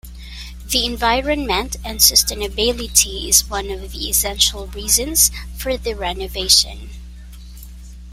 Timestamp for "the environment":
0.65-1.75